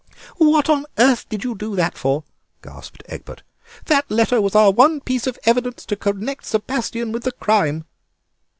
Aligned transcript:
"What 0.37 0.67
on 0.67 0.87
earth 0.97 1.29
did 1.29 1.43
you 1.43 1.53
do 1.53 1.75
that 1.75 1.95
for?" 1.95 2.23
gasped 2.63 3.03
Egbert. 3.05 3.43
"That 3.85 4.09
letter 4.09 4.41
was 4.41 4.55
our 4.55 4.71
one 4.71 4.99
piece 4.99 5.27
of 5.27 5.37
evidence 5.45 5.85
to 5.85 5.95
connect 5.95 6.43
Sebastien 6.47 7.11
with 7.11 7.21
the 7.23 7.33
crime." 7.33 7.85